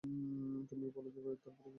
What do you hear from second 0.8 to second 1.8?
বলো দেখি, তার পরে কী।